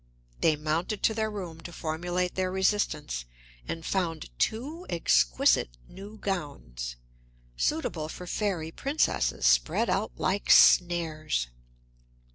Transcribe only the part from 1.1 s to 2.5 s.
their room to formulate